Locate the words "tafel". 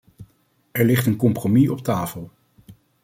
1.83-2.31